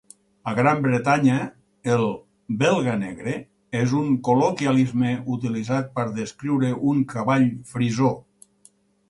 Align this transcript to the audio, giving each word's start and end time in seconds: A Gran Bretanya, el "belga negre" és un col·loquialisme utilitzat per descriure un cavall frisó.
A 0.51 0.51
Gran 0.59 0.79
Bretanya, 0.85 1.33
el 1.95 2.05
"belga 2.63 2.95
negre" 3.01 3.35
és 3.81 3.93
un 3.99 4.09
col·loquialisme 4.29 5.13
utilitzat 5.37 5.93
per 6.01 6.09
descriure 6.19 6.73
un 6.95 7.07
cavall 7.15 7.47
frisó. 7.77 8.13